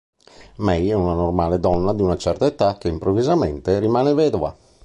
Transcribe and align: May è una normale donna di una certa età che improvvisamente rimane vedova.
May 0.57 0.87
è 0.87 0.93
una 0.93 1.13
normale 1.13 1.59
donna 1.59 1.93
di 1.93 2.01
una 2.01 2.17
certa 2.17 2.47
età 2.47 2.75
che 2.79 2.87
improvvisamente 2.87 3.77
rimane 3.77 4.15
vedova. 4.15 4.57